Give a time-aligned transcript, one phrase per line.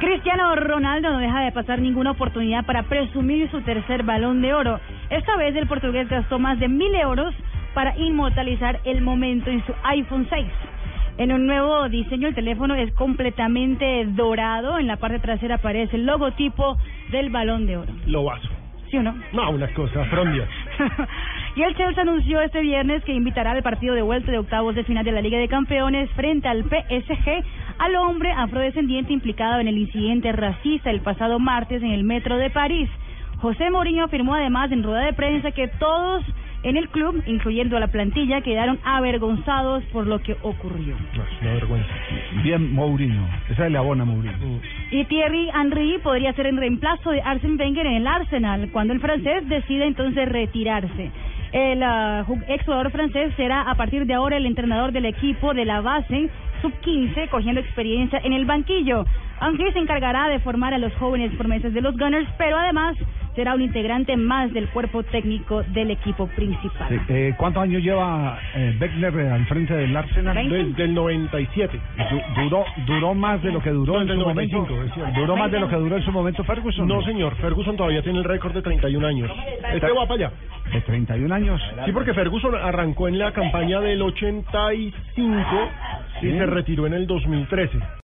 [0.00, 4.78] Cristiano Ronaldo no deja de pasar ninguna oportunidad para presumir su tercer balón de oro.
[5.10, 7.34] Esta vez el portugués gastó más de mil euros
[7.74, 10.46] para inmortalizar el momento en su iPhone 6.
[11.18, 14.78] En un nuevo diseño el teléfono es completamente dorado.
[14.78, 16.78] En la parte trasera aparece el logotipo
[17.10, 17.92] del balón de oro.
[18.06, 18.48] Lo vaso.
[18.92, 19.16] ¿Sí o no?
[19.32, 20.46] No, una cosa, Frondia.
[21.56, 24.84] y el Chelsea anunció este viernes que invitará al partido de vuelta de octavos de
[24.84, 27.44] final de la Liga de Campeones frente al PSG
[27.78, 32.50] al hombre afrodescendiente implicado en el incidente racista el pasado martes en el metro de
[32.50, 32.88] París.
[33.40, 36.24] José Mourinho afirmó además en rueda de prensa que todos
[36.64, 40.96] en el club, incluyendo a la plantilla, quedaron avergonzados por lo que ocurrió.
[41.40, 41.88] una vergüenza.
[42.42, 43.28] Bien, Mourinho.
[43.48, 44.60] Esa le abona a Mourinho.
[44.90, 49.00] Y Thierry Henry podría ser en reemplazo de Arsène Wenger en el Arsenal, cuando el
[49.00, 51.12] francés decide entonces retirarse.
[51.52, 55.64] El uh, ex jugador francés será a partir de ahora el entrenador del equipo de
[55.64, 56.28] la base
[56.62, 59.04] sub-15, cogiendo experiencia en el banquillo.
[59.40, 62.96] Henry se encargará de formar a los jóvenes promesas de los Gunners, pero además
[63.36, 66.88] será un integrante más del cuerpo técnico del equipo principal.
[66.88, 70.48] Sí, eh, ¿Cuántos años lleva eh, Beckner eh, al frente del Arsenal?
[70.48, 71.80] Desde el 97.
[72.10, 74.56] Du- duró, duró más de lo que duró No, en desde su el momento.
[74.58, 75.20] 95, es cierto.
[75.20, 76.88] Duró más de lo que duró en su momento Ferguson.
[76.88, 77.36] No, señor.
[77.36, 79.30] Ferguson todavía tiene el récord de 31 años.
[79.72, 80.32] Este va para allá.
[80.72, 81.62] De 31 años.
[81.84, 84.52] Sí, porque Ferguson arrancó en la campaña del 85
[85.16, 85.87] y
[86.20, 86.30] Sí.
[86.30, 87.78] se retiró en el 2013.